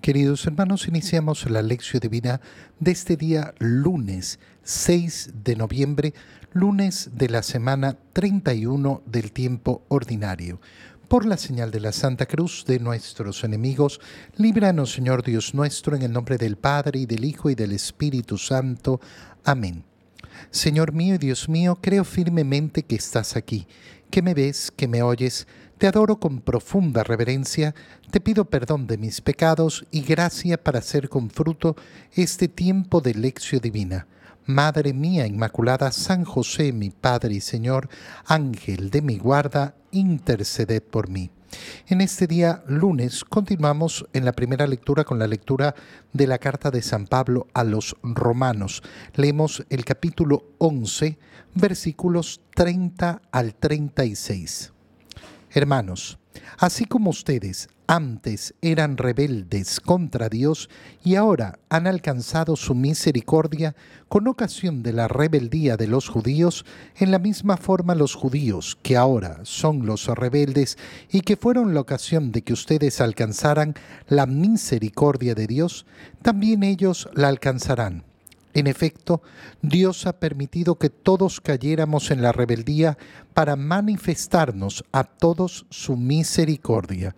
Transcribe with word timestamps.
Queridos 0.00 0.46
hermanos, 0.46 0.86
iniciamos 0.86 1.50
la 1.50 1.60
lección 1.60 2.00
divina 2.00 2.40
de 2.78 2.92
este 2.92 3.16
día 3.16 3.52
lunes 3.58 4.38
6 4.62 5.32
de 5.42 5.56
noviembre, 5.56 6.14
lunes 6.52 7.10
de 7.14 7.28
la 7.28 7.42
semana 7.42 7.98
31 8.12 9.02
del 9.06 9.32
tiempo 9.32 9.82
ordinario. 9.88 10.60
Por 11.08 11.26
la 11.26 11.36
señal 11.36 11.72
de 11.72 11.80
la 11.80 11.92
Santa 11.92 12.26
Cruz 12.26 12.64
de 12.64 12.78
nuestros 12.78 13.42
enemigos, 13.42 14.00
líbranos 14.36 14.92
Señor 14.92 15.24
Dios 15.24 15.52
nuestro, 15.52 15.96
en 15.96 16.02
el 16.02 16.12
nombre 16.12 16.38
del 16.38 16.56
Padre 16.56 17.00
y 17.00 17.06
del 17.06 17.24
Hijo 17.24 17.50
y 17.50 17.56
del 17.56 17.72
Espíritu 17.72 18.38
Santo. 18.38 19.00
Amén. 19.44 19.84
Señor 20.52 20.92
mío 20.92 21.16
y 21.16 21.18
Dios 21.18 21.48
mío, 21.48 21.76
creo 21.80 22.04
firmemente 22.04 22.84
que 22.84 22.94
estás 22.94 23.36
aquí, 23.36 23.66
que 24.10 24.22
me 24.22 24.32
ves, 24.32 24.70
que 24.70 24.86
me 24.86 25.02
oyes 25.02 25.48
te 25.78 25.86
adoro 25.86 26.18
con 26.18 26.40
profunda 26.40 27.04
reverencia, 27.04 27.74
te 28.10 28.20
pido 28.20 28.44
perdón 28.46 28.88
de 28.88 28.98
mis 28.98 29.20
pecados 29.20 29.86
y 29.92 30.02
gracia 30.02 30.62
para 30.62 30.80
hacer 30.80 31.08
con 31.08 31.30
fruto 31.30 31.76
este 32.12 32.48
tiempo 32.48 33.00
de 33.00 33.14
lección 33.14 33.60
divina. 33.60 34.08
Madre 34.44 34.92
mía 34.92 35.26
Inmaculada, 35.26 35.92
San 35.92 36.24
José, 36.24 36.72
mi 36.72 36.90
Padre 36.90 37.34
y 37.34 37.40
Señor, 37.40 37.88
Ángel 38.26 38.90
de 38.90 39.02
mi 39.02 39.18
guarda, 39.18 39.76
interceded 39.92 40.82
por 40.82 41.08
mí. 41.08 41.30
En 41.86 42.00
este 42.00 42.26
día 42.26 42.64
lunes 42.66 43.24
continuamos 43.24 44.06
en 44.12 44.24
la 44.24 44.32
primera 44.32 44.66
lectura 44.66 45.04
con 45.04 45.18
la 45.18 45.28
lectura 45.28 45.74
de 46.12 46.26
la 46.26 46.38
carta 46.38 46.70
de 46.70 46.82
San 46.82 47.06
Pablo 47.06 47.46
a 47.54 47.62
los 47.62 47.94
romanos. 48.02 48.82
Leemos 49.14 49.64
el 49.70 49.84
capítulo 49.84 50.44
11, 50.58 51.18
versículos 51.54 52.40
30 52.54 53.22
al 53.30 53.54
36. 53.54 54.72
Hermanos, 55.50 56.18
así 56.58 56.84
como 56.84 57.10
ustedes 57.10 57.68
antes 57.86 58.54
eran 58.60 58.98
rebeldes 58.98 59.80
contra 59.80 60.28
Dios 60.28 60.68
y 61.02 61.14
ahora 61.14 61.58
han 61.70 61.86
alcanzado 61.86 62.54
su 62.54 62.74
misericordia 62.74 63.74
con 64.08 64.28
ocasión 64.28 64.82
de 64.82 64.92
la 64.92 65.08
rebeldía 65.08 65.78
de 65.78 65.86
los 65.86 66.10
judíos, 66.10 66.66
en 66.96 67.10
la 67.10 67.18
misma 67.18 67.56
forma 67.56 67.94
los 67.94 68.14
judíos, 68.14 68.76
que 68.82 68.98
ahora 68.98 69.40
son 69.44 69.86
los 69.86 70.06
rebeldes 70.06 70.76
y 71.10 71.22
que 71.22 71.36
fueron 71.36 71.72
la 71.72 71.80
ocasión 71.80 72.30
de 72.30 72.42
que 72.42 72.52
ustedes 72.52 73.00
alcanzaran 73.00 73.74
la 74.06 74.26
misericordia 74.26 75.34
de 75.34 75.46
Dios, 75.46 75.86
también 76.20 76.62
ellos 76.62 77.08
la 77.14 77.28
alcanzarán 77.28 78.04
en 78.54 78.66
efecto, 78.66 79.22
Dios 79.62 80.06
ha 80.06 80.18
permitido 80.18 80.76
que 80.76 80.90
todos 80.90 81.40
cayéramos 81.40 82.10
en 82.10 82.22
la 82.22 82.32
rebeldía 82.32 82.98
para 83.34 83.56
manifestarnos 83.56 84.84
a 84.90 85.04
todos 85.04 85.66
su 85.70 85.96
misericordia. 85.96 87.14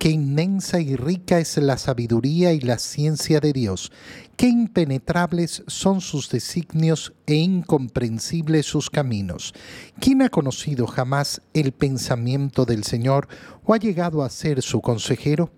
Qué 0.00 0.08
inmensa 0.08 0.80
y 0.80 0.96
rica 0.96 1.40
es 1.40 1.58
la 1.58 1.76
sabiduría 1.76 2.54
y 2.54 2.60
la 2.60 2.78
ciencia 2.78 3.38
de 3.38 3.52
Dios. 3.52 3.92
Qué 4.34 4.48
impenetrables 4.48 5.62
son 5.66 6.00
sus 6.00 6.30
designios 6.30 7.12
e 7.26 7.34
incomprensibles 7.34 8.64
sus 8.64 8.88
caminos. 8.88 9.52
¿Quién 10.00 10.22
ha 10.22 10.30
conocido 10.30 10.86
jamás 10.86 11.42
el 11.52 11.72
pensamiento 11.72 12.64
del 12.64 12.84
Señor 12.84 13.28
o 13.62 13.74
ha 13.74 13.76
llegado 13.76 14.22
a 14.22 14.30
ser 14.30 14.62
su 14.62 14.80
consejero? 14.80 15.52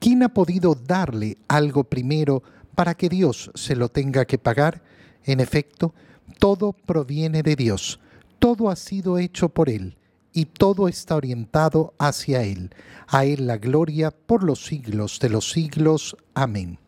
¿Quién 0.00 0.22
ha 0.22 0.30
podido 0.30 0.74
darle 0.74 1.36
algo 1.46 1.84
primero 1.84 2.42
para 2.74 2.94
que 2.94 3.08
Dios 3.08 3.50
se 3.54 3.76
lo 3.76 3.88
tenga 3.88 4.24
que 4.24 4.38
pagar? 4.38 4.82
En 5.24 5.40
efecto, 5.40 5.94
todo 6.38 6.72
proviene 6.72 7.42
de 7.42 7.56
Dios, 7.56 8.00
todo 8.38 8.70
ha 8.70 8.76
sido 8.76 9.18
hecho 9.18 9.48
por 9.48 9.68
Él 9.68 9.96
y 10.32 10.46
todo 10.46 10.88
está 10.88 11.16
orientado 11.16 11.94
hacia 11.98 12.42
Él. 12.42 12.74
A 13.06 13.24
Él 13.24 13.46
la 13.46 13.56
gloria 13.56 14.10
por 14.10 14.42
los 14.42 14.64
siglos 14.64 15.20
de 15.20 15.30
los 15.30 15.50
siglos. 15.50 16.16
Amén. 16.34 16.78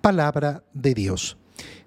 Palabra 0.00 0.64
de 0.72 0.94
Dios. 0.94 1.36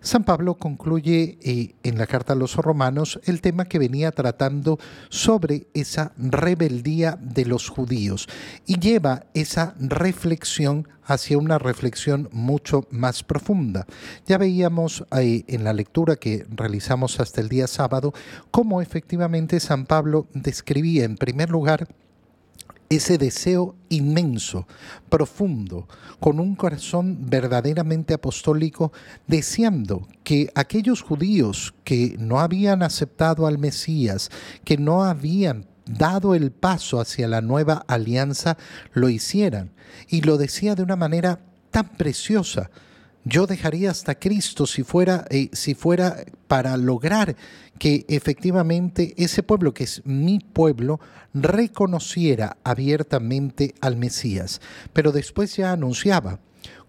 San 0.02 0.24
Pablo 0.24 0.56
concluye 0.56 1.40
eh, 1.42 1.76
en 1.84 1.98
la 1.98 2.06
carta 2.06 2.34
a 2.34 2.36
los 2.36 2.56
romanos 2.56 3.20
el 3.26 3.42
tema 3.42 3.66
que 3.66 3.80
venía 3.80 4.12
tratando 4.12 4.78
sobre 5.10 5.68
esa 5.74 6.14
rebeldía 6.18 7.18
de 7.20 7.46
los 7.46 7.70
judíos 7.70 8.28
y 8.66 8.80
lleva 8.80 9.26
esa 9.34 9.76
reflexión 9.80 10.88
hacia 11.04 11.38
una 11.38 11.58
reflexión 11.58 12.30
mucho 12.32 12.88
más 12.92 13.24
profunda. 13.24 13.86
Ya 14.28 14.38
veíamos 14.38 15.06
ahí 15.12 15.46
en 15.48 15.64
la 15.64 15.74
lectura 15.74 16.16
que 16.16 16.46
realizamos 16.50 17.20
hasta 17.20 17.42
el 17.42 17.50
día 17.50 17.68
sábado 17.68 18.14
cómo 18.52 18.82
efectivamente 18.82 19.60
San 19.60 19.86
Pablo 19.86 20.28
describía 20.34 21.06
en 21.06 21.18
primer 21.18 21.50
lugar 21.50 21.88
ese 22.90 23.18
deseo 23.18 23.76
inmenso, 23.90 24.68
profundo, 25.10 25.88
con 26.20 26.40
un 26.40 26.56
corazón 26.56 27.30
verdaderamente 27.30 28.14
apostólico, 28.14 28.92
deseando 29.28 30.08
que 30.24 30.52
aquellos 30.56 31.02
judíos 31.02 31.74
que 31.84 32.16
no 32.20 32.40
habían 32.40 32.84
aceptado 32.84 33.48
al 33.48 33.58
Mesías, 33.58 34.30
que 34.64 34.78
no 34.78 35.04
habían 35.04 35.68
dado 35.86 36.36
el 36.36 36.52
paso 36.52 37.00
hacia 37.00 37.28
la 37.28 37.42
nueva 37.42 37.84
alianza, 37.88 38.58
lo 38.94 39.10
hicieran. 39.10 39.72
Y 40.08 40.22
lo 40.22 40.38
decía 40.38 40.76
de 40.76 40.84
una 40.84 40.96
manera 40.96 41.40
tan 41.72 41.90
preciosa, 41.90 42.70
yo 43.26 43.48
dejaría 43.48 43.92
hasta 43.92 44.16
Cristo 44.16 44.68
si 44.68 44.84
fuera, 44.84 45.26
eh, 45.30 45.50
si 45.52 45.74
fuera 45.74 46.24
para 46.48 46.78
lograr 46.78 47.36
que 47.80 48.06
efectivamente 48.08 49.14
ese 49.18 49.44
pueblo, 49.44 49.74
que 49.74 49.84
es 49.84 50.04
mi 50.06 50.40
pueblo, 50.40 51.00
reconociera 51.34 52.58
abiertamente 52.64 53.74
al 53.82 53.98
Mesías. 53.98 54.62
Pero 54.94 55.12
después 55.12 55.56
ya 55.58 55.72
anunciaba, 55.72 56.40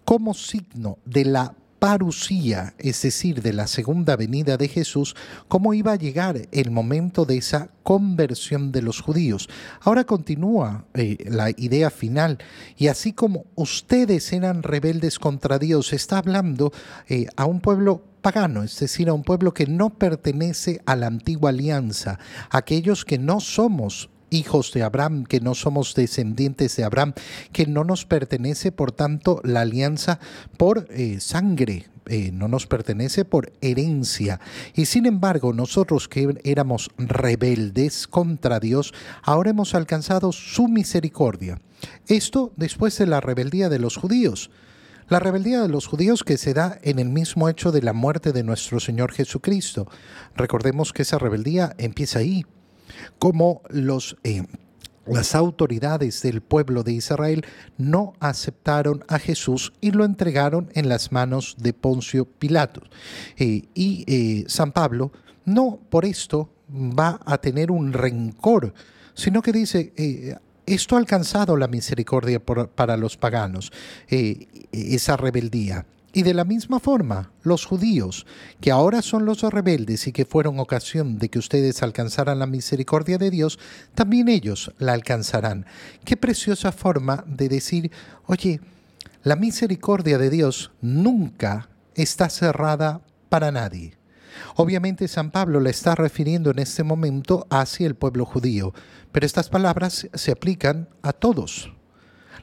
como 0.05 0.33
signo 0.33 0.99
de 1.05 1.25
la 1.25 1.55
parucía, 1.79 2.73
es 2.77 3.01
decir, 3.01 3.41
de 3.41 3.53
la 3.53 3.67
segunda 3.67 4.15
venida 4.15 4.57
de 4.57 4.67
Jesús, 4.67 5.15
cómo 5.47 5.73
iba 5.73 5.93
a 5.93 5.97
llegar 5.97 6.41
el 6.51 6.71
momento 6.71 7.25
de 7.25 7.37
esa 7.37 7.69
conversión 7.83 8.71
de 8.71 8.81
los 8.81 9.01
judíos. 9.01 9.47
Ahora 9.81 10.03
continúa 10.03 10.85
eh, 10.93 11.17
la 11.25 11.51
idea 11.51 11.89
final, 11.89 12.39
y 12.77 12.87
así 12.87 13.13
como 13.13 13.45
ustedes 13.55 14.33
eran 14.33 14.63
rebeldes 14.63 15.19
contra 15.19 15.59
Dios, 15.59 15.93
está 15.93 16.17
hablando 16.17 16.71
eh, 17.07 17.27
a 17.35 17.45
un 17.45 17.61
pueblo 17.61 18.03
pagano, 18.21 18.63
es 18.63 18.79
decir, 18.79 19.09
a 19.09 19.13
un 19.13 19.23
pueblo 19.23 19.53
que 19.53 19.67
no 19.67 19.91
pertenece 19.91 20.81
a 20.85 20.95
la 20.95 21.07
antigua 21.07 21.51
alianza, 21.51 22.19
aquellos 22.49 23.05
que 23.05 23.17
no 23.17 23.39
somos 23.39 24.09
hijos 24.29 24.71
de 24.73 24.83
Abraham, 24.83 25.23
que 25.23 25.39
no 25.39 25.55
somos 25.55 25.95
descendientes 25.95 26.75
de 26.75 26.83
Abraham, 26.83 27.13
que 27.51 27.65
no 27.65 27.83
nos 27.83 28.05
pertenece, 28.05 28.71
por 28.71 28.91
tanto, 28.91 29.41
la 29.43 29.61
alianza 29.61 30.19
por 30.57 30.87
eh, 30.89 31.19
sangre, 31.19 31.87
eh, 32.09 32.31
no 32.31 32.47
nos 32.47 32.67
pertenece 32.67 33.25
por 33.25 33.51
herencia. 33.61 34.39
Y 34.73 34.85
sin 34.85 35.05
embargo, 35.05 35.53
nosotros 35.53 36.07
que 36.07 36.39
éramos 36.43 36.89
rebeldes 36.97 38.07
contra 38.07 38.59
Dios, 38.59 38.93
ahora 39.23 39.49
hemos 39.49 39.75
alcanzado 39.75 40.31
su 40.31 40.67
misericordia. 40.67 41.61
Esto 42.07 42.53
después 42.55 42.97
de 42.97 43.07
la 43.07 43.21
rebeldía 43.21 43.69
de 43.69 43.79
los 43.79 43.97
judíos. 43.97 44.49
La 45.09 45.19
rebeldía 45.19 45.61
de 45.61 45.69
los 45.69 45.87
judíos 45.87 46.23
que 46.23 46.37
se 46.37 46.53
da 46.53 46.79
en 46.81 46.99
el 46.99 47.09
mismo 47.09 47.47
hecho 47.47 47.71
de 47.71 47.81
la 47.81 47.93
muerte 47.93 48.33
de 48.33 48.43
nuestro 48.43 48.79
Señor 48.79 49.13
Jesucristo. 49.13 49.87
Recordemos 50.35 50.91
que 50.91 51.03
esa 51.03 51.17
rebeldía 51.17 51.73
empieza 51.77 52.19
ahí, 52.19 52.45
como 53.19 53.61
los... 53.69 54.17
Eh, 54.23 54.43
las 55.09 55.35
autoridades 55.35 56.21
del 56.21 56.41
pueblo 56.41 56.83
de 56.83 56.91
Israel 56.91 57.45
no 57.77 58.11
aceptaron 58.19 59.05
a 59.07 59.19
Jesús 59.19 59.71
y 59.79 59.91
lo 59.91 60.03
entregaron 60.03 60.69
en 60.73 60.89
las 60.89 61.13
manos 61.13 61.55
de 61.59 61.71
Poncio 61.71 62.25
Pilato. 62.25 62.81
Eh, 63.37 63.69
y 63.73 64.03
eh, 64.05 64.43
San 64.49 64.73
Pablo 64.73 65.13
no 65.45 65.79
por 65.89 66.03
esto 66.03 66.49
va 66.69 67.21
a 67.25 67.37
tener 67.37 67.71
un 67.71 67.93
rencor, 67.93 68.73
sino 69.13 69.41
que 69.41 69.53
dice, 69.53 69.93
esto 70.65 70.97
ha 70.97 70.99
alcanzado 70.99 71.55
la 71.55 71.69
misericordia 71.69 72.41
para 72.41 72.97
los 72.97 73.15
paganos, 73.15 73.71
esa 74.09 75.15
rebeldía. 75.15 75.85
Y 76.17 76.23
de 76.23 76.33
la 76.33 76.45
misma 76.45 76.79
forma, 76.79 77.29
los 77.43 77.67
judíos, 77.67 78.25
que 78.59 78.71
ahora 78.71 79.03
son 79.03 79.27
los 79.27 79.43
rebeldes 79.43 80.07
y 80.07 80.11
que 80.11 80.25
fueron 80.25 80.59
ocasión 80.59 81.19
de 81.19 81.29
que 81.29 81.37
ustedes 81.37 81.83
alcanzaran 81.83 82.39
la 82.39 82.47
misericordia 82.47 83.19
de 83.19 83.29
Dios, 83.29 83.59
también 83.93 84.27
ellos 84.27 84.73
la 84.79 84.93
alcanzarán. 84.93 85.67
Qué 86.05 86.17
preciosa 86.17 86.71
forma 86.71 87.23
de 87.27 87.49
decir, 87.49 87.91
oye, 88.25 88.61
la 89.21 89.35
misericordia 89.35 90.17
de 90.17 90.31
Dios 90.31 90.71
nunca 90.81 91.69
está 91.93 92.29
cerrada 92.29 93.01
para 93.29 93.51
nadie. 93.51 93.95
Obviamente 94.55 95.07
San 95.07 95.29
Pablo 95.29 95.59
le 95.59 95.69
está 95.69 95.93
refiriendo 95.93 96.49
en 96.49 96.57
este 96.57 96.83
momento 96.83 97.45
hacia 97.51 97.85
el 97.85 97.93
pueblo 97.93 98.25
judío, 98.25 98.73
pero 99.11 99.23
estas 99.23 99.49
palabras 99.49 100.07
se 100.11 100.31
aplican 100.31 100.89
a 101.03 101.13
todos. 101.13 101.76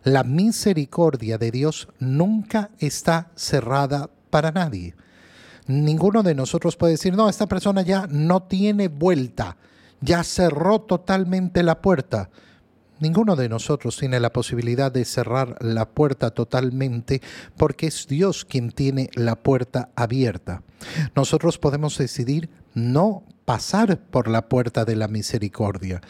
La 0.02 0.24
misericordia 0.24 1.38
de 1.38 1.50
Dios 1.50 1.88
nunca 1.98 2.70
está 2.78 3.30
cerrada 3.34 4.10
para 4.30 4.50
nadie. 4.50 4.94
Ninguno 5.66 6.22
de 6.22 6.34
nosotros 6.34 6.76
puede 6.76 6.92
decir, 6.92 7.14
no, 7.14 7.28
esta 7.28 7.46
persona 7.46 7.82
ya 7.82 8.06
no 8.08 8.42
tiene 8.42 8.88
vuelta, 8.88 9.56
ya 10.00 10.22
cerró 10.24 10.80
totalmente 10.80 11.62
la 11.62 11.80
puerta. 11.80 12.30
Ninguno 13.00 13.34
de 13.34 13.48
nosotros 13.48 13.96
tiene 13.96 14.20
la 14.20 14.32
posibilidad 14.32 14.92
de 14.92 15.04
cerrar 15.04 15.56
la 15.60 15.88
puerta 15.88 16.30
totalmente 16.30 17.22
porque 17.56 17.88
es 17.88 18.06
Dios 18.06 18.44
quien 18.44 18.70
tiene 18.70 19.10
la 19.14 19.36
puerta 19.36 19.90
abierta. 19.96 20.62
Nosotros 21.16 21.58
podemos 21.58 21.98
decidir 21.98 22.50
no 22.74 23.24
pasar 23.44 23.98
por 23.98 24.28
la 24.28 24.48
puerta 24.48 24.84
de 24.84 24.96
la 24.96 25.08
misericordia. 25.08 26.00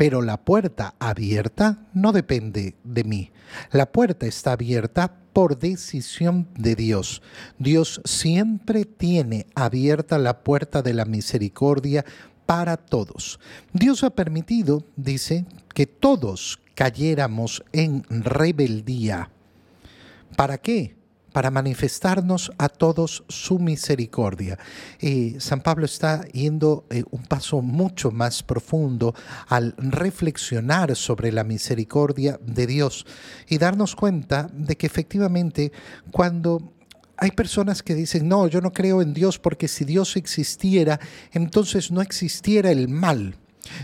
Pero 0.00 0.22
la 0.22 0.38
puerta 0.38 0.94
abierta 0.98 1.86
no 1.92 2.12
depende 2.12 2.74
de 2.84 3.04
mí. 3.04 3.32
La 3.70 3.92
puerta 3.92 4.24
está 4.24 4.52
abierta 4.52 5.14
por 5.34 5.58
decisión 5.58 6.48
de 6.56 6.74
Dios. 6.74 7.20
Dios 7.58 8.00
siempre 8.06 8.86
tiene 8.86 9.44
abierta 9.54 10.16
la 10.16 10.42
puerta 10.42 10.80
de 10.80 10.94
la 10.94 11.04
misericordia 11.04 12.06
para 12.46 12.78
todos. 12.78 13.40
Dios 13.74 14.02
ha 14.02 14.08
permitido, 14.08 14.86
dice, 14.96 15.44
que 15.74 15.84
todos 15.84 16.60
cayéramos 16.74 17.62
en 17.74 18.02
rebeldía. 18.08 19.30
¿Para 20.34 20.56
qué? 20.56 20.96
Para 21.32 21.50
manifestarnos 21.50 22.52
a 22.58 22.68
todos 22.68 23.24
su 23.28 23.58
misericordia. 23.58 24.58
Y 25.00 25.38
San 25.40 25.60
Pablo 25.60 25.86
está 25.86 26.22
yendo 26.28 26.84
eh, 26.90 27.04
un 27.10 27.22
paso 27.22 27.62
mucho 27.62 28.10
más 28.10 28.42
profundo 28.42 29.14
al 29.48 29.74
reflexionar 29.78 30.94
sobre 30.96 31.32
la 31.32 31.44
misericordia 31.44 32.38
de 32.44 32.66
Dios 32.66 33.06
y 33.48 33.58
darnos 33.58 33.96
cuenta 33.96 34.48
de 34.52 34.76
que 34.76 34.86
efectivamente 34.86 35.72
cuando 36.10 36.72
hay 37.16 37.32
personas 37.32 37.82
que 37.82 37.94
dicen, 37.94 38.28
no, 38.28 38.46
yo 38.48 38.62
no 38.62 38.72
creo 38.72 39.02
en 39.02 39.12
Dios 39.12 39.38
porque 39.38 39.68
si 39.68 39.84
Dios 39.84 40.16
existiera, 40.16 40.98
entonces 41.32 41.90
no 41.90 42.00
existiera 42.00 42.70
el 42.70 42.88
mal. 42.88 43.36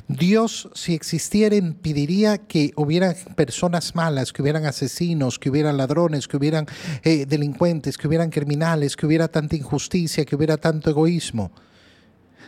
Dios, 0.09 0.69
si 0.75 0.95
existiera, 0.95 1.57
impediría 1.57 2.39
que 2.39 2.73
hubieran 2.77 3.15
personas 3.35 3.95
malas, 3.95 4.33
que 4.33 4.43
hubieran 4.43 4.65
asesinos, 4.65 5.39
que 5.39 5.51
hubieran 5.51 5.77
ladrones, 5.77 6.29
que 6.29 6.37
hubieran 6.37 6.67
eh, 7.03 7.27
delincuentes, 7.27 7.99
que 7.99 8.09
hubieran 8.09 8.31
criminales, 8.31 8.97
que 8.97 9.07
hubiera 9.07 9.29
tanta 9.29 9.57
injusticia, 9.57 10.25
que 10.25 10.37
hubiera 10.37 10.57
tanto 10.57 10.91
egoísmo. 10.91 11.51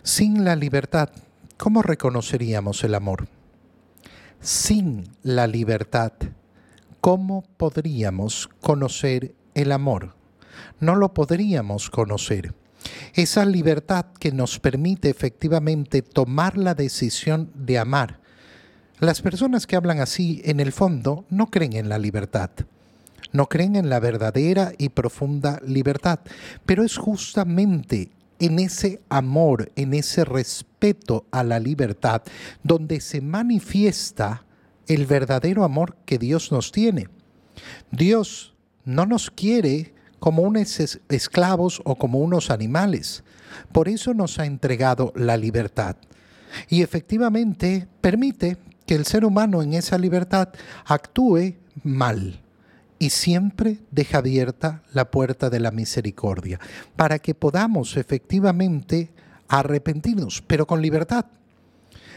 Sin 0.03 0.45
la 0.45 0.57
libertad, 0.57 1.11
¿cómo 1.57 1.83
reconoceríamos 1.83 2.83
el 2.85 2.95
amor? 2.95 3.29
Sin 4.41 5.05
la 5.23 5.47
libertad, 5.47 6.13
¿cómo 7.01 7.45
podríamos 7.57 8.49
conocer 8.61 9.35
el 9.55 9.73
amor? 9.73 10.15
No 10.81 10.95
lo 10.95 11.13
podríamos 11.13 11.91
conocer 11.91 12.55
esa 13.15 13.45
libertad 13.45 14.07
que 14.19 14.33
nos 14.33 14.59
permite 14.59 15.11
efectivamente 15.11 16.03
tomar 16.03 16.57
la 16.57 16.75
decisión 16.75 17.51
de 17.55 17.79
amar. 17.79 18.21
Las 19.01 19.23
personas 19.23 19.67
que 19.67 19.77
hablan 19.77 20.01
así, 20.01 20.43
en 20.45 20.61
el 20.61 20.73
fondo, 20.73 21.25
no 21.31 21.47
creen 21.47 21.75
en 21.75 21.89
la 21.89 21.99
libertad, 21.99 22.51
no 23.33 23.47
creen 23.47 23.77
en 23.77 23.89
la 23.91 24.01
verdadera 24.01 24.73
y 24.77 24.89
profunda 24.89 25.61
libertad, 25.65 26.21
pero 26.67 26.85
es 26.85 26.97
justamente 26.97 28.11
en 28.41 28.59
ese 28.59 29.01
amor, 29.09 29.71
en 29.77 29.95
ese 29.95 30.25
respeto 30.25 31.27
a 31.31 31.45
la 31.45 31.61
libertad, 31.61 32.23
donde 32.63 33.01
se 33.01 33.21
manifiesta 33.21 34.45
el 34.87 35.07
verdadero 35.07 35.65
amor 35.65 35.97
que 36.05 36.19
Dios 36.19 36.51
nos 36.51 36.73
tiene. 36.73 37.09
Dios 37.91 38.55
no 38.85 39.07
nos 39.07 39.31
quiere 39.31 39.93
como 40.19 40.43
unos 40.43 41.01
esclavos 41.09 41.81
o 41.85 41.97
como 41.97 42.19
unos 42.19 42.51
animales. 42.51 43.25
Por 43.73 43.89
eso 43.89 44.15
nos 44.15 44.39
ha 44.39 44.47
entregado 44.47 45.13
la 45.17 45.37
libertad. 45.37 45.97
Y 46.69 46.83
efectivamente 46.83 47.87
permite 48.01 48.57
que 48.87 48.95
el 48.95 49.05
ser 49.05 49.25
humano 49.25 49.63
en 49.63 49.75
esa 49.75 49.99
libertad 49.99 50.49
actúe 50.87 51.57
mal 51.83 52.41
y 52.99 53.11
siempre 53.11 53.79
deja 53.91 54.19
abierta 54.19 54.83
la 54.93 55.11
puerta 55.11 55.51
de 55.51 55.61
la 55.61 55.71
misericordia 55.71 56.59
para 56.97 57.19
que 57.19 57.35
podamos 57.35 57.97
efectivamente 57.97 59.11
arrepentirnos, 59.49 60.43
pero 60.47 60.67
con 60.67 60.83
libertad. 60.83 61.27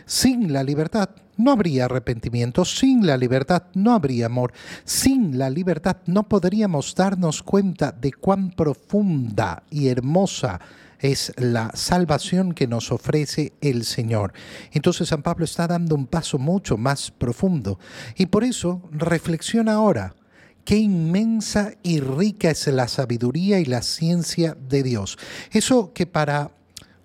Sin 0.05 0.51
la 0.51 0.63
libertad 0.63 1.09
no 1.37 1.51
habría 1.51 1.85
arrepentimiento, 1.85 2.65
sin 2.65 3.05
la 3.05 3.17
libertad 3.17 3.63
no 3.73 3.93
habría 3.93 4.27
amor, 4.27 4.53
sin 4.83 5.37
la 5.37 5.49
libertad 5.49 5.97
no 6.05 6.23
podríamos 6.23 6.93
darnos 6.95 7.41
cuenta 7.43 7.91
de 7.91 8.13
cuán 8.13 8.51
profunda 8.51 9.63
y 9.69 9.87
hermosa 9.87 10.59
es 10.99 11.33
la 11.37 11.71
salvación 11.73 12.53
que 12.53 12.67
nos 12.67 12.91
ofrece 12.91 13.53
el 13.61 13.85
Señor. 13.85 14.33
Entonces 14.71 15.09
San 15.09 15.23
Pablo 15.23 15.45
está 15.45 15.67
dando 15.67 15.95
un 15.95 16.05
paso 16.05 16.37
mucho 16.37 16.77
más 16.77 17.11
profundo 17.11 17.79
y 18.15 18.27
por 18.27 18.43
eso 18.43 18.81
reflexiona 18.91 19.73
ahora. 19.73 20.15
Qué 20.63 20.77
inmensa 20.77 21.73
y 21.81 22.01
rica 22.01 22.51
es 22.51 22.67
la 22.67 22.87
sabiduría 22.87 23.59
y 23.59 23.65
la 23.65 23.81
ciencia 23.81 24.55
de 24.69 24.83
Dios. 24.83 25.17
Eso 25.51 25.91
que 25.91 26.05
para 26.05 26.51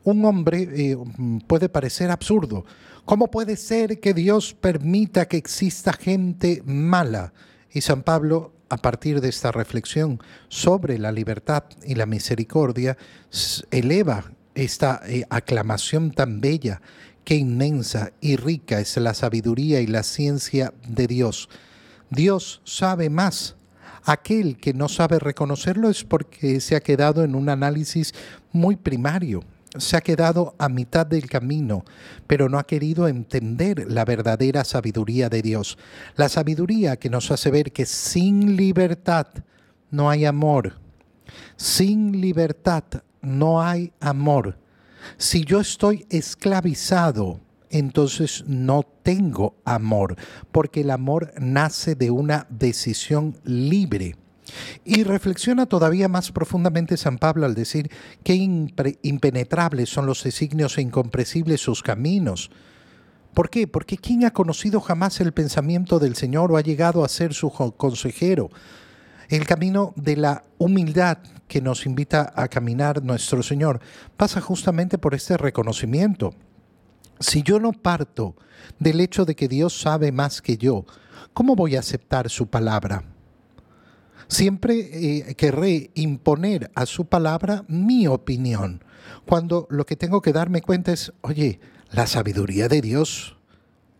un 0.06 0.24
hombre 0.24 0.68
eh, 0.72 0.96
puede 1.48 1.68
parecer 1.68 2.10
absurdo. 2.12 2.64
¿Cómo 3.04 3.28
puede 3.28 3.56
ser 3.56 3.98
que 3.98 4.14
Dios 4.14 4.54
permita 4.54 5.26
que 5.26 5.36
exista 5.36 5.92
gente 5.92 6.62
mala? 6.64 7.32
Y 7.72 7.80
San 7.80 8.02
Pablo, 8.02 8.52
a 8.68 8.76
partir 8.76 9.20
de 9.20 9.28
esta 9.28 9.50
reflexión 9.50 10.20
sobre 10.48 10.98
la 10.98 11.10
libertad 11.10 11.64
y 11.84 11.96
la 11.96 12.06
misericordia, 12.06 12.96
eleva 13.72 14.30
esta 14.54 15.02
eh, 15.06 15.24
aclamación 15.28 16.12
tan 16.12 16.40
bella, 16.40 16.80
qué 17.24 17.34
inmensa 17.34 18.12
y 18.20 18.36
rica 18.36 18.78
es 18.78 18.96
la 18.98 19.12
sabiduría 19.12 19.80
y 19.80 19.88
la 19.88 20.04
ciencia 20.04 20.72
de 20.86 21.08
Dios. 21.08 21.48
Dios 22.10 22.60
sabe 22.64 23.10
más. 23.10 23.56
Aquel 24.04 24.56
que 24.58 24.72
no 24.72 24.88
sabe 24.88 25.18
reconocerlo 25.18 25.90
es 25.90 26.04
porque 26.04 26.60
se 26.60 26.76
ha 26.76 26.80
quedado 26.80 27.24
en 27.24 27.34
un 27.34 27.48
análisis 27.48 28.14
muy 28.52 28.76
primario, 28.76 29.42
se 29.78 29.96
ha 29.96 30.00
quedado 30.00 30.55
a 30.58 30.69
mitad 30.69 31.06
del 31.06 31.28
camino, 31.28 31.84
pero 32.26 32.49
no 32.49 32.58
ha 32.58 32.64
querido 32.64 33.08
entender 33.08 33.90
la 33.90 34.05
verdadera 34.05 34.64
sabiduría 34.64 35.28
de 35.28 35.43
Dios. 35.43 35.78
La 36.17 36.28
sabiduría 36.28 36.96
que 36.96 37.11
nos 37.11 37.31
hace 37.31 37.50
ver 37.50 37.73
que 37.73 37.87
sin 37.87 38.56
libertad 38.56 39.26
no 39.90 40.11
hay 40.11 40.25
amor. 40.25 40.78
Sin 41.56 42.20
libertad 42.20 42.84
no 43.23 43.62
hay 43.62 43.93
amor. 44.00 44.58
Si 45.19 45.44
yo 45.44 45.61
estoy 45.61 46.06
esclavizado, 46.11 47.40
entonces 47.70 48.44
no 48.46 48.84
tengo 49.02 49.56
amor, 49.64 50.17
porque 50.52 50.81
el 50.81 50.90
amor 50.90 51.32
nace 51.38 51.94
de 51.94 52.11
una 52.11 52.46
decisión 52.50 53.38
libre. 53.44 54.17
Y 54.84 55.02
reflexiona 55.04 55.66
todavía 55.66 56.08
más 56.08 56.32
profundamente 56.32 56.97
San 56.97 57.18
Pablo 57.18 57.47
al 57.47 57.54
decir 57.54 57.90
que 58.23 58.35
impenetrables 58.35 59.88
son 59.88 60.06
los 60.06 60.23
designios 60.23 60.78
e 60.78 60.82
incomprensibles 60.82 61.61
sus 61.61 61.82
caminos. 61.82 62.50
¿Por 63.35 63.50
qué? 63.50 63.66
Porque 63.66 63.99
¿quién 63.99 64.25
ha 64.25 64.32
conocido 64.32 64.80
jamás 64.80 65.20
el 65.20 65.32
pensamiento 65.32 65.99
del 65.99 66.16
Señor 66.16 66.52
o 66.52 66.56
ha 66.56 66.62
llegado 66.62 67.04
a 67.04 67.09
ser 67.09 67.35
su 67.35 67.50
consejero? 67.50 68.50
El 69.28 69.47
camino 69.47 69.92
de 69.97 70.16
la 70.16 70.44
humildad 70.56 71.18
que 71.49 71.61
nos 71.61 71.85
invita 71.85 72.32
a 72.35 72.49
caminar 72.49 73.02
nuestro 73.02 73.42
Señor 73.42 73.80
pasa 74.16 74.40
justamente 74.40 74.99
por 74.99 75.14
este 75.14 75.37
reconocimiento. 75.37 76.32
Si 77.18 77.42
yo 77.42 77.59
no 77.59 77.73
parto 77.73 78.37
del 78.78 79.00
hecho 79.00 79.25
de 79.25 79.35
que 79.35 79.49
Dios 79.49 79.80
sabe 79.80 80.12
más 80.12 80.40
que 80.40 80.56
yo, 80.56 80.85
¿cómo 81.32 81.56
voy 81.56 81.76
a 81.76 81.80
aceptar 81.80 82.30
su 82.30 82.47
palabra? 82.47 83.15
Siempre 84.28 85.28
eh, 85.28 85.35
querré 85.35 85.90
imponer 85.95 86.71
a 86.75 86.87
su 86.87 87.06
palabra 87.06 87.64
mi 87.68 88.06
opinión, 88.06 88.83
cuando 89.25 89.66
lo 89.71 89.87
que 89.87 89.97
tengo 89.97 90.21
que 90.21 90.33
darme 90.33 90.62
cuenta 90.62 90.92
es, 90.92 91.12
oye, 91.21 91.61
la 91.92 92.06
sabiduría 92.06 92.68
de 92.68 92.80
Dios 92.80 93.37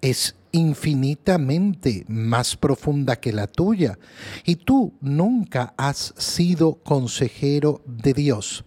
es 0.01 0.35
infinitamente 0.53 2.05
más 2.09 2.57
profunda 2.57 3.17
que 3.17 3.33
la 3.33 3.47
tuya 3.47 3.99
y 4.45 4.57
tú 4.57 4.95
nunca 5.01 5.75
has 5.77 6.15
sido 6.17 6.75
consejero 6.77 7.83
de 7.87 8.13
Dios. 8.13 8.65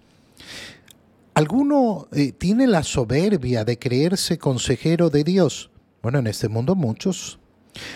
¿Alguno 1.33 2.07
eh, 2.11 2.31
tiene 2.31 2.67
la 2.67 2.83
soberbia 2.83 3.63
de 3.63 3.79
creerse 3.79 4.37
consejero 4.37 5.09
de 5.09 5.23
Dios? 5.23 5.71
Bueno, 6.01 6.19
en 6.19 6.27
este 6.27 6.49
mundo 6.49 6.75
muchos. 6.75 7.38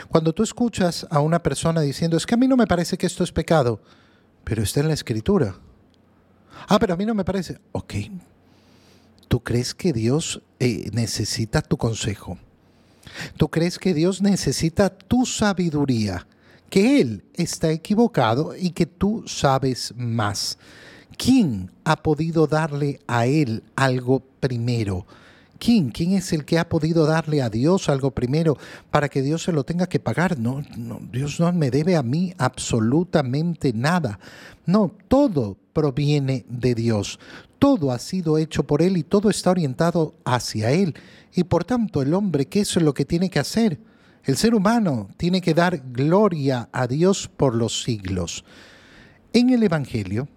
Cuando 0.09 0.33
tú 0.33 0.43
escuchas 0.43 1.07
a 1.09 1.19
una 1.19 1.41
persona 1.41 1.81
diciendo, 1.81 2.17
es 2.17 2.25
que 2.25 2.35
a 2.35 2.37
mí 2.37 2.47
no 2.47 2.57
me 2.57 2.67
parece 2.67 2.97
que 2.97 3.07
esto 3.07 3.23
es 3.23 3.31
pecado, 3.31 3.81
pero 4.43 4.63
está 4.63 4.79
en 4.79 4.87
la 4.87 4.93
escritura. 4.93 5.55
Ah, 6.67 6.79
pero 6.79 6.93
a 6.93 6.97
mí 6.97 7.05
no 7.05 7.15
me 7.15 7.25
parece. 7.25 7.59
Ok. 7.71 7.93
¿Tú 9.27 9.41
crees 9.41 9.73
que 9.73 9.93
Dios 9.93 10.41
eh, 10.59 10.89
necesita 10.93 11.61
tu 11.61 11.77
consejo? 11.77 12.37
¿Tú 13.37 13.49
crees 13.49 13.79
que 13.79 13.93
Dios 13.93 14.21
necesita 14.21 14.89
tu 14.89 15.25
sabiduría? 15.25 16.27
Que 16.69 17.01
Él 17.01 17.23
está 17.33 17.71
equivocado 17.71 18.55
y 18.55 18.71
que 18.71 18.85
tú 18.85 19.23
sabes 19.27 19.93
más. 19.95 20.57
¿Quién 21.17 21.71
ha 21.83 21.95
podido 21.97 22.47
darle 22.47 22.99
a 23.07 23.25
Él 23.25 23.63
algo 23.75 24.23
primero? 24.39 25.05
¿Quién? 25.63 25.91
¿Quién 25.91 26.11
es 26.11 26.33
el 26.33 26.43
que 26.43 26.59
ha 26.59 26.67
podido 26.67 27.05
darle 27.05 27.41
a 27.41 27.49
Dios 27.49 27.87
algo 27.87 28.11
primero 28.11 28.57
para 28.91 29.07
que 29.07 29.21
Dios 29.21 29.43
se 29.43 29.53
lo 29.53 29.63
tenga 29.63 29.87
que 29.87 29.97
pagar? 29.97 30.37
No, 30.37 30.61
no, 30.75 30.99
Dios 31.09 31.39
no 31.39 31.53
me 31.53 31.71
debe 31.71 31.95
a 31.95 32.03
mí 32.03 32.33
absolutamente 32.37 33.71
nada. 33.71 34.19
No, 34.65 34.93
todo 35.07 35.55
proviene 35.71 36.45
de 36.49 36.75
Dios. 36.75 37.17
Todo 37.59 37.91
ha 37.91 37.99
sido 37.99 38.37
hecho 38.37 38.65
por 38.65 38.81
Él 38.81 38.97
y 38.97 39.03
todo 39.03 39.29
está 39.29 39.51
orientado 39.51 40.15
hacia 40.25 40.71
Él. 40.71 40.95
Y 41.33 41.45
por 41.45 41.63
tanto 41.63 42.01
el 42.01 42.13
hombre, 42.13 42.47
¿qué 42.47 42.59
es 42.59 42.75
lo 42.75 42.93
que 42.93 43.05
tiene 43.05 43.29
que 43.29 43.39
hacer? 43.39 43.79
El 44.25 44.35
ser 44.35 44.55
humano 44.55 45.11
tiene 45.15 45.39
que 45.39 45.53
dar 45.53 45.81
gloria 45.93 46.67
a 46.73 46.87
Dios 46.87 47.29
por 47.37 47.55
los 47.55 47.83
siglos. 47.83 48.43
En 49.31 49.49
el 49.49 49.63
Evangelio, 49.63 50.27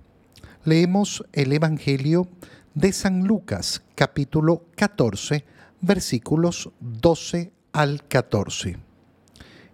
leemos 0.65 1.25
el 1.33 1.53
Evangelio 1.53 2.29
de 2.77 2.93
San 2.93 3.27
Lucas, 3.27 3.83
capítulo 3.95 4.67
14, 4.77 5.47
versículos 5.81 6.69
12 6.81 7.51
al 7.73 8.07
14. 8.07 8.77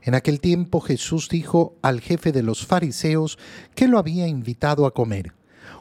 En 0.03 0.15
aquel 0.15 0.41
tiempo 0.41 0.81
Jesús 0.81 1.29
dijo 1.29 1.75
al 1.83 2.01
jefe 2.01 2.31
de 2.31 2.45
los 2.45 2.65
fariseos 2.65 3.41
que 3.75 3.89
lo 3.89 3.99
había 3.99 4.29
invitado 4.29 4.87
a 4.87 4.95
comer, 4.95 5.35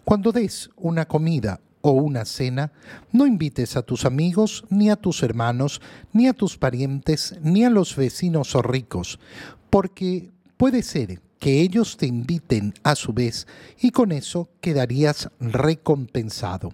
Cuando 0.04 0.32
des 0.32 0.72
una 0.78 1.08
comida 1.08 1.60
o 1.82 1.92
una 1.92 2.25
cena, 2.25 2.72
no 3.12 3.28
invites 3.28 3.78
a 3.78 3.84
tus 3.84 4.06
amigos, 4.06 4.63
ni 4.72 4.90
a 4.90 4.96
tus 4.96 5.22
hermanos, 5.22 5.80
ni 6.13 6.28
a 6.28 6.34
tus 6.34 6.58
parientes, 6.58 7.36
ni 7.44 7.63
a 7.63 7.70
los 7.70 7.96
vecinos 7.96 8.56
o 8.56 8.63
ricos, 8.63 9.20
porque 9.70 10.32
puede 10.58 10.82
ser 10.82 11.22
que 11.38 11.62
ellos 11.62 11.98
te 11.98 12.08
inviten 12.08 12.74
a 12.82 12.96
su 12.96 13.13
vez 13.13 13.46
y 13.80 13.92
con 13.92 14.12
eso 14.12 14.50
quedarías 14.60 15.30
recompensado. 15.40 16.74